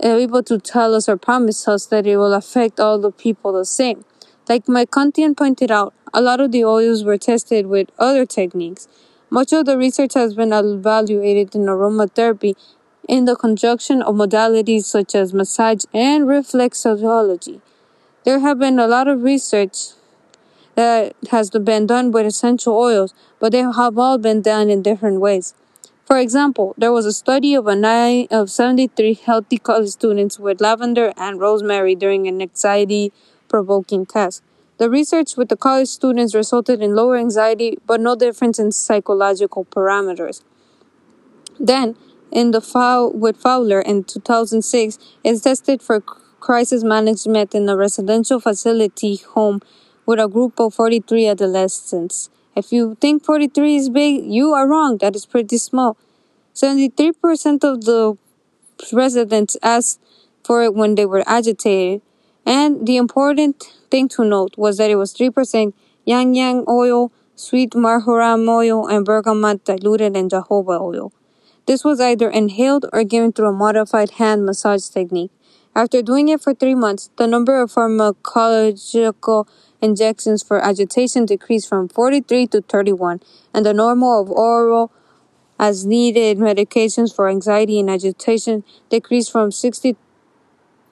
able 0.03 0.43
to 0.43 0.59
tell 0.59 0.95
us 0.95 1.09
or 1.09 1.17
promise 1.17 1.67
us 1.69 1.87
that 1.87 2.07
it 2.07 2.17
will 2.17 2.33
affect 2.33 2.81
all 2.81 2.99
the 2.99 3.11
people 3.13 3.53
the 3.53 3.65
same. 3.65 4.05
Like 4.49 4.67
McCutcheon 4.67 5.37
pointed 5.37 5.71
out, 5.71 5.95
a 6.13 6.21
lot 6.21 6.41
of 6.41 6.53
the 6.53 6.65
oils 6.65 7.05
were 7.05 7.19
tested 7.19 7.67
with 7.67 7.91
other 7.99 8.27
techniques. 8.27 8.89
Much 9.31 9.53
of 9.53 9.67
the 9.67 9.79
research 9.79 10.15
has 10.15 10.35
been 10.35 10.53
evaluated 10.53 11.55
in 11.55 11.63
aromatherapy 11.63 12.55
in 13.09 13.25
the 13.25 13.37
conjunction 13.37 14.03
of 14.03 14.15
modalities 14.15 14.85
such 14.85 15.15
as 15.15 15.35
massage 15.35 15.85
and 15.93 16.25
reflexology. 16.25 17.61
There 18.25 18.41
have 18.41 18.59
been 18.59 18.79
a 18.79 18.87
lot 18.87 19.09
of 19.09 19.23
research 19.23 19.93
that 20.75 21.15
has 21.31 21.51
been 21.51 21.87
done 21.87 22.11
with 22.11 22.27
essential 22.27 22.75
oils, 22.75 23.15
but 23.39 23.53
they 23.53 23.61
have 23.61 23.99
all 23.99 24.19
been 24.19 24.43
done 24.43 24.71
in 24.71 24.83
different 24.83 25.21
ways. 25.21 25.55
For 26.05 26.19
example, 26.19 26.75
there 26.77 26.93
was 26.93 27.07
a 27.07 27.13
study 27.13 27.55
of 27.55 27.67
a 27.67 27.75
nine 27.75 28.29
of 28.31 28.51
73 28.51 29.15
healthy 29.15 29.57
college 29.57 29.89
students 29.89 30.39
with 30.39 30.61
lavender 30.61 31.15
and 31.17 31.41
rosemary 31.41 31.95
during 31.95 32.29
an 32.29 32.43
anxiety 32.43 33.11
provoking 33.49 34.05
test. 34.05 34.43
The 34.77 34.91
research 34.91 35.37
with 35.37 35.49
the 35.49 35.57
college 35.57 35.89
students 35.89 36.35
resulted 36.35 36.83
in 36.83 36.95
lower 36.95 37.17
anxiety, 37.17 37.79
but 37.87 38.01
no 38.01 38.17
difference 38.17 38.59
in 38.59 38.73
psychological 38.73 39.65
parameters. 39.65 40.43
Then, 41.59 41.97
in 42.31 42.51
the 42.51 42.61
file 42.61 43.11
with 43.11 43.39
Fowler 43.39 43.81
in 43.81 44.05
2006, 44.05 44.99
is 45.23 45.41
tested 45.41 45.81
for 45.81 46.01
crisis 46.01 46.85
management 46.85 47.55
in 47.55 47.67
a 47.69 47.77
residential 47.77 48.41
facility 48.41 49.17
home 49.17 49.61
with 50.05 50.19
a 50.19 50.29
group 50.29 50.61
of 50.61 50.75
43 50.75 51.29
adolescents. 51.29 52.29
If 52.57 52.73
you 52.73 52.97
think 53.01 53.25
43 53.25 53.77
is 53.77 53.89
big, 53.91 54.25
you 54.25 54.53
are 54.53 54.69
wrong. 54.69 54.99
That 54.99 55.17
is 55.17 55.27
pretty 55.27 55.59
small. 55.59 55.97
73% 56.55 57.65
of 57.65 57.85
the 57.85 58.17
residents 58.93 59.57
asked 59.63 60.01
for 60.45 60.63
it 60.63 60.75
when 60.75 60.95
they 60.95 61.07
were 61.07 61.25
agitated. 61.27 62.03
And 62.47 62.87
the 62.87 62.97
important 62.97 63.65
thing 63.91 64.09
to 64.11 64.25
note 64.25 64.57
was 64.57 64.77
that 64.77 64.91
it 64.91 64.97
was 64.97 65.15
3% 65.15 65.73
ylang 66.07 66.35
ylang 66.37 66.65
oil, 66.69 67.11
sweet 67.35 67.75
marjoram 67.75 68.49
oil, 68.49 68.87
and 68.87 69.05
bergamot 69.05 69.65
diluted 69.65 70.17
in 70.17 70.29
jojoba 70.29 70.81
oil. 70.81 71.13
This 71.67 71.83
was 71.83 71.99
either 72.01 72.29
inhaled 72.29 72.85
or 72.93 73.05
given 73.05 73.33
through 73.33 73.49
a 73.49 73.53
modified 73.53 74.11
hand 74.11 74.45
massage 74.45 74.87
technique. 74.89 75.31
After 75.75 76.03
doing 76.03 76.29
it 76.29 76.41
for 76.41 76.55
three 76.55 76.75
months, 76.75 77.11
the 77.17 77.27
number 77.27 77.61
of 77.61 77.73
pharmacological 77.73 79.49
injections 79.85 80.43
for 80.43 80.59
agitation 80.65 81.27
decreased 81.27 81.69
from 81.69 81.89
43 81.89 82.47
to 82.49 82.63
31, 82.63 83.21
and 83.53 83.67
the 83.67 83.75
normal 83.75 84.23
of 84.23 84.31
oral 84.31 84.91
as 85.59 85.85
needed 85.85 86.39
medications 86.39 87.15
for 87.15 87.29
anxiety 87.29 87.79
and 87.79 87.91
agitation 87.91 88.65
decreased 88.89 89.31
from 89.31 89.53
60, 89.53 89.97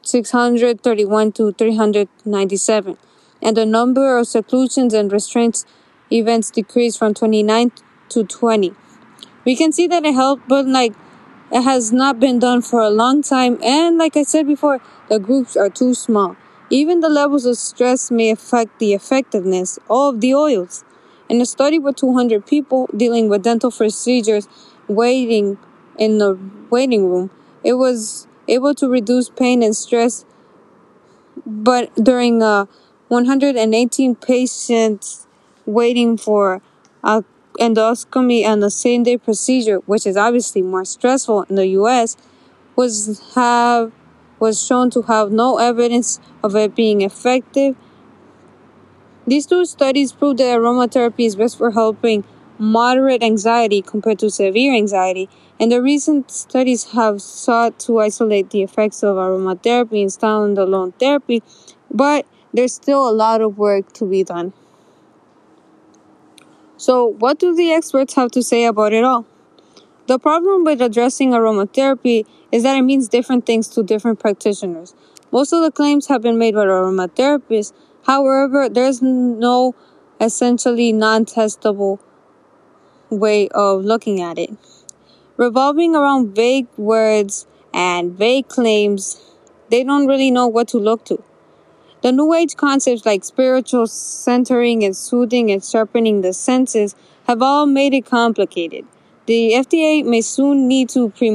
631 0.03 1.33
to 1.33 1.53
397, 1.53 2.97
and 3.43 3.57
the 3.57 3.67
number 3.67 4.19
of 4.19 4.29
seclusions 4.29 4.95
and 4.95 5.11
restraints 5.11 5.65
events 6.13 6.51
decreased 6.51 6.99
from 6.99 7.15
29 7.15 7.73
to 8.11 8.25
20. 8.25 8.75
We 9.45 9.57
can 9.57 9.73
see 9.73 9.87
that 9.89 10.05
it 10.05 10.15
helped, 10.15 10.47
but 10.47 10.67
like 10.67 10.93
it 11.51 11.63
has 11.63 11.93
not 11.93 12.21
been 12.21 12.39
done 12.39 12.63
for 12.63 12.81
a 12.81 12.91
long 12.91 13.23
time, 13.23 13.59
and 13.63 13.99
like 13.99 14.17
I 14.17 14.23
said 14.23 14.47
before, 14.47 14.81
the 15.09 15.19
groups 15.19 15.57
are 15.57 15.71
too 15.71 15.95
small. 15.95 16.37
Even 16.73 17.01
the 17.01 17.11
levels 17.11 17.45
of 17.45 17.59
stress 17.59 18.11
may 18.11 18.31
affect 18.31 18.79
the 18.79 18.95
effectiveness 18.95 19.79
of 19.91 20.23
the 20.23 20.35
oils. 20.35 20.85
In 21.29 21.39
a 21.43 21.45
study 21.45 21.79
with 21.79 21.97
200 21.97 22.47
people 22.47 22.89
dealing 22.97 23.29
with 23.29 23.43
dental 23.43 23.71
procedures 23.71 24.49
waiting 24.89 25.59
in 25.99 26.17
the 26.17 26.39
waiting 26.71 27.11
room, 27.11 27.31
it 27.63 27.75
was 27.75 28.27
able 28.49 28.75
to 28.77 28.89
reduce 28.89 29.29
pain 29.29 29.63
and 29.63 29.77
stress. 29.77 30.25
But 31.45 31.95
during 31.95 32.43
uh, 32.43 32.65
a 32.65 32.69
118 33.09 34.15
patients 34.15 35.27
waiting 35.67 36.17
for 36.17 36.63
a 37.05 37.23
endoscopy 37.61 38.45
and 38.45 38.63
the 38.63 38.71
same 38.71 39.03
day 39.03 39.19
procedure, 39.19 39.81
which 39.81 40.07
is 40.07 40.17
obviously 40.17 40.63
more 40.63 40.87
stressful 40.87 41.43
in 41.51 41.57
the 41.57 41.67
US, 41.67 42.17
was 42.77 43.21
have 43.35 43.93
was 44.43 44.61
shown 44.61 44.91
to 44.91 45.03
have 45.03 45.31
no 45.31 45.59
evidence 45.59 46.19
of 46.43 46.57
it 46.57 46.75
being 46.75 47.01
effective. 47.01 47.77
These 49.25 49.47
two 49.47 49.65
studies 49.65 50.11
prove 50.13 50.39
that 50.39 50.59
aromatherapy 50.59 51.27
is 51.27 51.37
best 51.37 51.57
for 51.57 51.71
helping 51.71 52.25
moderate 52.59 53.23
anxiety 53.23 53.81
compared 53.83 54.19
to 54.19 54.31
severe 54.31 54.75
anxiety, 54.75 55.29
and 55.61 55.71
the 55.71 55.81
recent 55.81 56.33
studies 56.33 56.91
have 56.91 57.23
sought 57.23 57.79
to 57.87 58.01
isolate 58.01 58.51
the 58.51 58.63
effects 58.63 59.05
of 59.05 59.15
aromatherapy 59.15 60.03
and 60.03 60.11
standalone 60.11 60.93
therapy, 60.99 61.41
but 61.89 62.27
there's 62.53 62.75
still 62.75 63.09
a 63.09 63.15
lot 63.25 63.41
of 63.41 63.57
work 63.57 63.93
to 63.93 64.05
be 64.05 64.25
done. 64.25 64.53
So, 66.77 67.07
what 67.07 67.39
do 67.39 67.55
the 67.55 67.71
experts 67.73 68.15
have 68.15 68.33
to 68.33 68.43
say 68.43 68.65
about 68.65 68.93
it 68.93 69.05
all? 69.05 69.25
The 70.13 70.19
problem 70.19 70.63
with 70.63 70.83
addressing 70.83 71.31
aromatherapy 71.31 72.27
is 72.53 72.65
that 72.65 72.77
it 72.77 72.83
means 72.83 73.09
different 73.09 73.47
things 73.47 73.67
to 73.69 73.83
different 73.83 74.19
practitioners. 74.21 74.95
Most 75.31 75.55
of 75.55 75.63
the 75.63 75.71
claims 75.71 76.09
have 76.09 76.21
been 76.21 76.37
made 76.37 76.55
by 76.55 76.67
aromatherapists. 76.67 77.73
However, 78.05 78.69
there's 78.69 79.01
no 79.01 79.75
essentially 80.21 80.93
non 80.93 81.25
testable 81.25 81.99
way 83.09 83.49
of 83.55 83.87
looking 83.87 84.21
at 84.21 84.39
it. 84.39 84.51
Revolving 85.39 85.97
around 85.97 86.37
vague 86.37 86.69
words 86.77 87.47
and 87.73 88.13
vague 88.13 88.49
claims, 88.49 89.19
they 89.71 89.83
don't 89.83 90.07
really 90.07 90.31
know 90.31 90.47
what 90.47 90.69
to 90.69 90.77
look 90.77 91.07
to. 91.07 91.25
The 92.03 92.13
New 92.13 92.35
Age 92.35 92.55
concepts 92.55 93.07
like 93.07 93.25
spiritual 93.25 93.87
centering 93.87 94.85
and 94.85 94.95
soothing 94.95 95.51
and 95.51 95.65
sharpening 95.65 96.21
the 96.21 96.35
senses 96.35 96.95
have 97.27 97.41
all 97.41 97.65
made 97.65 97.95
it 97.95 98.05
complicated. 98.05 98.85
The 99.25 99.53
FDA 99.53 100.05
may 100.05 100.21
soon 100.21 100.67
need 100.67 100.89
to 100.91 101.11
pre 101.11 101.31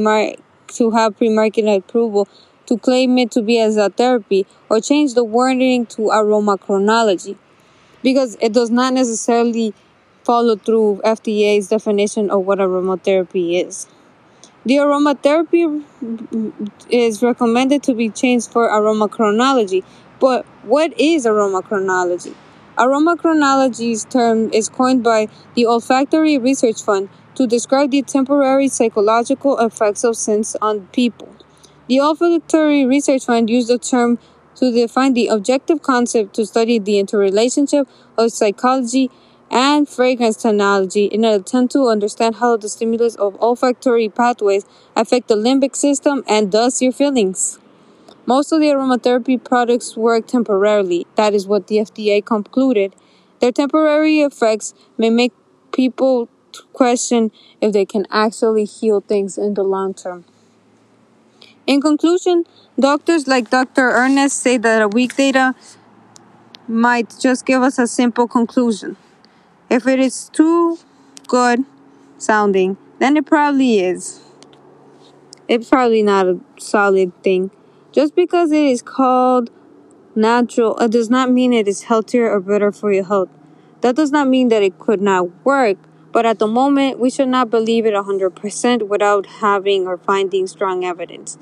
to 0.74 0.90
have 0.90 1.16
pre-market 1.16 1.66
approval 1.66 2.28
to 2.66 2.76
claim 2.76 3.16
it 3.16 3.30
to 3.30 3.40
be 3.40 3.58
as 3.58 3.78
a 3.78 3.88
therapy 3.88 4.46
or 4.68 4.78
change 4.78 5.14
the 5.14 5.24
wording 5.24 5.86
to 5.86 6.02
aromaconology 6.02 7.38
because 8.02 8.36
it 8.42 8.52
does 8.52 8.70
not 8.70 8.92
necessarily 8.92 9.72
follow 10.22 10.56
through 10.56 11.00
FDA's 11.02 11.68
definition 11.68 12.28
of 12.28 12.44
what 12.44 12.58
aromatherapy 12.58 13.64
is. 13.64 13.86
The 14.66 14.74
aromatherapy 14.74 15.82
is 16.90 17.22
recommended 17.22 17.82
to 17.84 17.94
be 17.94 18.10
changed 18.10 18.52
for 18.52 18.68
aromaconology, 18.68 19.82
but 20.20 20.44
what 20.62 20.92
is 21.00 21.24
aromaconology? 21.24 22.34
Aromaconology's 22.76 24.04
term 24.04 24.52
is 24.52 24.68
coined 24.68 25.02
by 25.02 25.28
the 25.54 25.66
Olfactory 25.66 26.36
Research 26.36 26.82
Fund 26.82 27.08
to 27.38 27.46
describe 27.46 27.92
the 27.92 28.02
temporary 28.02 28.66
psychological 28.66 29.56
effects 29.60 30.02
of 30.02 30.16
scents 30.16 30.56
on 30.60 30.88
people. 30.88 31.28
The 31.86 32.00
Olfactory 32.00 32.84
Research 32.84 33.26
Fund 33.26 33.48
used 33.48 33.68
the 33.68 33.78
term 33.78 34.18
to 34.56 34.72
define 34.72 35.14
the 35.14 35.28
objective 35.28 35.80
concept 35.80 36.34
to 36.34 36.44
study 36.44 36.80
the 36.80 36.98
interrelationship 36.98 37.86
of 38.16 38.32
psychology 38.32 39.08
and 39.52 39.88
fragrance 39.88 40.42
technology 40.42 41.04
in 41.04 41.24
an 41.24 41.40
attempt 41.40 41.72
to 41.74 41.86
understand 41.86 42.34
how 42.34 42.56
the 42.56 42.68
stimulus 42.68 43.14
of 43.14 43.40
olfactory 43.40 44.08
pathways 44.08 44.66
affect 44.96 45.28
the 45.28 45.36
limbic 45.36 45.76
system 45.76 46.24
and 46.26 46.50
thus 46.50 46.82
your 46.82 46.90
feelings. 46.90 47.60
Most 48.26 48.50
of 48.50 48.58
the 48.58 48.66
aromatherapy 48.66 49.42
products 49.42 49.96
work 49.96 50.26
temporarily. 50.26 51.06
That 51.14 51.34
is 51.34 51.46
what 51.46 51.68
the 51.68 51.76
FDA 51.76 52.22
concluded. 52.22 52.96
Their 53.38 53.52
temporary 53.52 54.22
effects 54.22 54.74
may 54.98 55.08
make 55.08 55.32
people 55.70 56.28
question 56.72 57.30
if 57.60 57.72
they 57.72 57.84
can 57.84 58.06
actually 58.10 58.64
heal 58.64 59.00
things 59.00 59.38
in 59.38 59.54
the 59.54 59.62
long 59.62 59.94
term. 59.94 60.24
In 61.66 61.80
conclusion, 61.80 62.44
doctors 62.78 63.26
like 63.26 63.50
Dr. 63.50 63.90
Ernest 63.90 64.38
say 64.38 64.56
that 64.56 64.80
a 64.80 64.88
weak 64.88 65.16
data 65.16 65.54
might 66.66 67.14
just 67.20 67.46
give 67.46 67.62
us 67.62 67.78
a 67.78 67.86
simple 67.86 68.26
conclusion. 68.26 68.96
If 69.70 69.86
it 69.86 70.00
is 70.00 70.30
too 70.30 70.78
good 71.26 71.64
sounding, 72.18 72.76
then 72.98 73.16
it 73.16 73.26
probably 73.26 73.80
is. 73.80 74.20
It's 75.46 75.68
probably 75.68 76.02
not 76.02 76.26
a 76.26 76.40
solid 76.58 77.12
thing. 77.22 77.50
Just 77.92 78.14
because 78.14 78.52
it 78.52 78.64
is 78.64 78.82
called 78.82 79.50
natural, 80.14 80.76
it 80.78 80.90
does 80.90 81.08
not 81.10 81.30
mean 81.30 81.52
it 81.52 81.68
is 81.68 81.84
healthier 81.84 82.30
or 82.30 82.40
better 82.40 82.72
for 82.72 82.92
your 82.92 83.04
health. 83.04 83.30
That 83.80 83.96
does 83.96 84.10
not 84.10 84.28
mean 84.28 84.48
that 84.48 84.62
it 84.62 84.78
could 84.78 85.00
not 85.00 85.44
work, 85.44 85.78
but 86.18 86.26
at 86.26 86.40
the 86.40 86.48
moment, 86.48 86.98
we 86.98 87.10
should 87.10 87.28
not 87.28 87.48
believe 87.48 87.86
it 87.86 87.94
100% 87.94 88.88
without 88.88 89.26
having 89.38 89.86
or 89.86 89.96
finding 89.96 90.48
strong 90.48 90.84
evidence. 90.84 91.38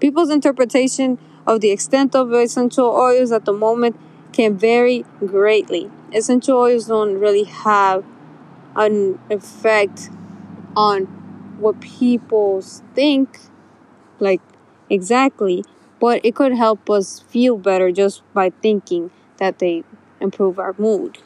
People's 0.00 0.28
interpretation 0.28 1.18
of 1.46 1.62
the 1.62 1.70
extent 1.70 2.14
of 2.14 2.30
essential 2.34 2.88
oils 2.88 3.32
at 3.32 3.46
the 3.46 3.54
moment 3.54 3.96
can 4.34 4.54
vary 4.58 5.06
greatly. 5.20 5.90
Essential 6.12 6.58
oils 6.58 6.88
don't 6.88 7.18
really 7.18 7.44
have 7.44 8.04
an 8.76 9.18
effect 9.30 10.10
on 10.76 11.04
what 11.58 11.80
people 11.80 12.60
think, 12.94 13.38
like 14.20 14.42
exactly, 14.90 15.64
but 15.98 16.20
it 16.22 16.34
could 16.34 16.52
help 16.52 16.90
us 16.90 17.20
feel 17.20 17.56
better 17.56 17.90
just 17.90 18.22
by 18.34 18.50
thinking 18.50 19.10
that 19.38 19.58
they 19.58 19.84
improve 20.20 20.58
our 20.58 20.74
mood. 20.76 21.16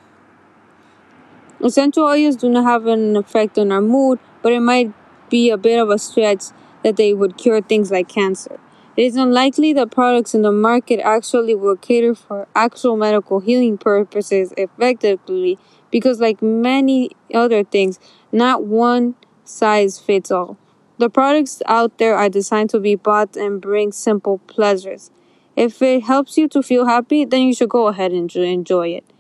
Essential 1.62 2.04
oils 2.04 2.36
do 2.36 2.48
not 2.48 2.64
have 2.64 2.86
an 2.86 3.16
effect 3.16 3.56
on 3.58 3.70
our 3.70 3.80
mood, 3.80 4.18
but 4.42 4.52
it 4.52 4.60
might 4.60 4.92
be 5.30 5.48
a 5.50 5.56
bit 5.56 5.78
of 5.78 5.90
a 5.90 5.98
stretch 5.98 6.44
that 6.82 6.96
they 6.96 7.14
would 7.14 7.36
cure 7.38 7.60
things 7.62 7.90
like 7.90 8.08
cancer. 8.08 8.58
It 8.96 9.04
is 9.04 9.16
unlikely 9.16 9.72
that 9.74 9.90
products 9.90 10.34
in 10.34 10.42
the 10.42 10.52
market 10.52 11.00
actually 11.00 11.54
will 11.54 11.76
cater 11.76 12.14
for 12.14 12.48
actual 12.54 12.96
medical 12.96 13.40
healing 13.40 13.78
purposes 13.78 14.52
effectively 14.56 15.58
because, 15.90 16.20
like 16.20 16.42
many 16.42 17.12
other 17.32 17.64
things, 17.64 17.98
not 18.32 18.64
one 18.64 19.14
size 19.44 19.98
fits 19.98 20.30
all. 20.30 20.58
The 20.98 21.08
products 21.08 21.62
out 21.66 21.98
there 21.98 22.16
are 22.16 22.28
designed 22.28 22.70
to 22.70 22.80
be 22.80 22.96
bought 22.96 23.36
and 23.36 23.60
bring 23.60 23.92
simple 23.92 24.38
pleasures. 24.46 25.10
If 25.56 25.80
it 25.80 26.02
helps 26.02 26.36
you 26.36 26.48
to 26.48 26.62
feel 26.62 26.86
happy, 26.86 27.24
then 27.24 27.42
you 27.42 27.54
should 27.54 27.70
go 27.70 27.86
ahead 27.86 28.12
and 28.12 28.34
enjoy 28.34 28.88
it. 28.88 29.11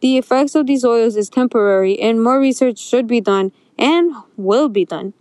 The 0.00 0.16
effects 0.16 0.54
of 0.54 0.66
these 0.66 0.84
oils 0.84 1.16
is 1.16 1.28
temporary 1.28 1.98
and 2.00 2.22
more 2.22 2.38
research 2.38 2.78
should 2.78 3.06
be 3.06 3.20
done 3.20 3.52
and 3.76 4.14
will 4.36 4.68
be 4.68 4.84
done. 4.84 5.14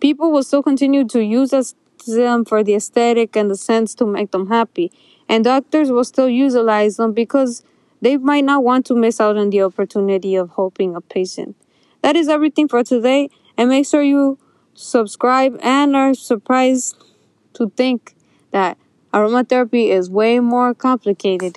People 0.00 0.32
will 0.32 0.42
still 0.42 0.62
continue 0.62 1.04
to 1.08 1.24
use 1.24 1.50
them 2.06 2.44
for 2.44 2.62
the 2.62 2.74
aesthetic 2.74 3.36
and 3.36 3.50
the 3.50 3.56
sense 3.56 3.94
to 3.94 4.06
make 4.06 4.30
them 4.30 4.48
happy, 4.48 4.92
and 5.28 5.44
doctors 5.44 5.90
will 5.90 6.04
still 6.04 6.28
utilize 6.28 6.96
them 6.96 7.12
because 7.12 7.62
they 8.00 8.16
might 8.16 8.44
not 8.44 8.62
want 8.62 8.86
to 8.86 8.94
miss 8.94 9.20
out 9.20 9.36
on 9.36 9.50
the 9.50 9.62
opportunity 9.62 10.36
of 10.36 10.50
helping 10.54 10.94
a 10.94 11.00
patient. 11.00 11.56
That 12.02 12.14
is 12.14 12.28
everything 12.28 12.68
for 12.68 12.84
today, 12.84 13.30
and 13.56 13.70
make 13.70 13.86
sure 13.86 14.02
you 14.02 14.38
subscribe 14.74 15.58
and 15.62 15.96
are 15.96 16.14
surprised 16.14 16.96
to 17.54 17.70
think 17.70 18.14
that 18.50 18.76
aromatherapy 19.12 19.88
is 19.88 20.10
way 20.10 20.38
more 20.38 20.74
complicated. 20.74 21.56